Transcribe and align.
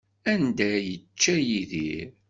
Anda 0.31 0.65
ay 0.77 0.85
yečča 0.87 1.35
Yidir? 1.47 2.07